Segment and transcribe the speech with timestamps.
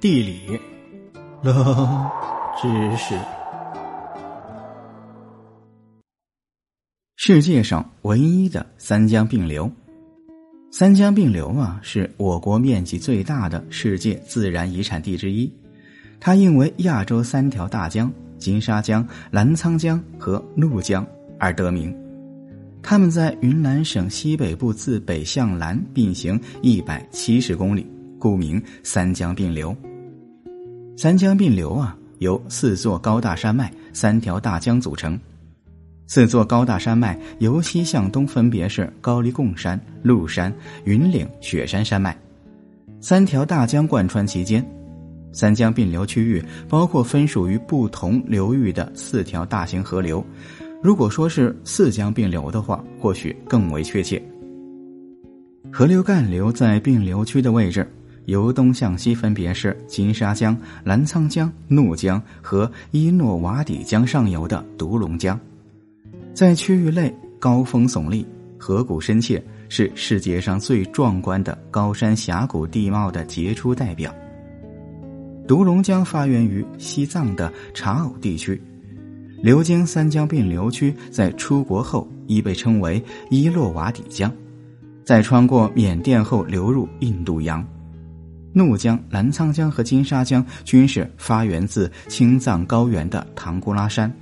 [0.00, 0.58] 地理，
[1.42, 1.54] 冷
[2.58, 3.14] 知识。
[7.16, 9.70] 世界上唯一的三江并流，
[10.70, 15.52] 三江并流啊，是我国面积最大的世界自然遗产地之一。
[16.18, 18.10] 它因为亚洲三条大江——
[18.40, 21.06] 金沙江、澜沧江和怒江
[21.38, 21.94] 而得名。
[22.82, 27.86] 它们在云南省西北部自北向南并行一百七十公里，
[28.18, 29.76] 故名三江并流。
[30.96, 35.18] 三江并流啊，由四座高大山脉、三条大江组成。
[36.06, 40.52] 四座高大山脉由西向东分别是高黎贡山、麓山、
[40.84, 42.16] 云岭、雪山山脉。
[43.00, 44.64] 三条大江贯穿其间。
[45.32, 50.22] 三江并流区域包括分属于不同流域的四条大型河流。
[50.82, 54.20] 如果说是四江并流的话，或许更为确切。
[55.72, 57.88] 河流干流在并流区的位置。
[58.26, 65.38] 由东向西分别是金沙江、澜沧江、怒江和伊诺瓦底江上游的独龙江，
[66.34, 68.24] 在区域内高峰耸立，
[68.58, 74.14] 河谷深切，是世界上最壮观的高山峡谷地貌的杰出代表。
[75.48, 78.60] 独龙江发源于西藏的察偶地区，
[79.42, 84.32] 流经三江并流区，在出国后亦被称为伊洛瓦底江，
[85.02, 87.66] 在穿过缅甸后流入印度洋。
[88.52, 94.12] 怒江、澜沧江和金沙江均是发源自青藏高原的唐古拉山，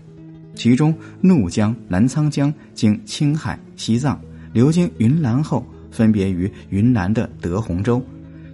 [0.55, 4.21] 其中怒江、澜沧江经青海、西藏
[4.53, 8.03] 流经云南后，分别于云南的德宏州、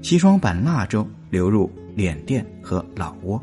[0.00, 3.40] 西双版纳州流入缅甸和老挝，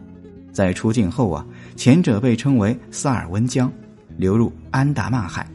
[0.53, 3.71] 在出境后啊，前者被称为萨尔温江，
[4.15, 5.45] 流入安达曼海，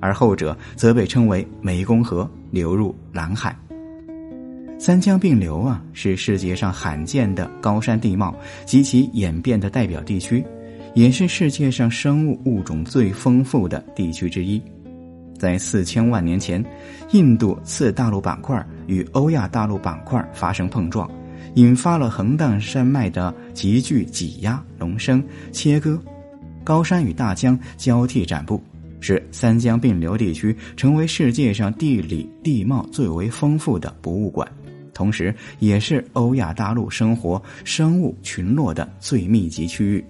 [0.00, 3.56] 而后者则被称为湄公河，流入南海。
[4.78, 8.34] 三江并流啊，是世界上罕见的高山地貌
[8.66, 10.44] 及其演变的代表地区，
[10.94, 14.62] 也是世界上生物物种最丰富的地区之一。
[15.38, 16.62] 在四千万年前，
[17.12, 21.10] 印度次大陆板块与欧亚大陆板块发生碰撞，
[21.54, 25.98] 引发了横荡山脉的急剧挤压、隆升、切割，
[26.62, 28.62] 高山与大江交替展布，
[29.00, 34.46] 使三江并流地区成为世界上地理地貌最为丰富的博物馆。
[34.96, 40.02] 同时，也是欧亚大陆生活生物群落的最密集区域。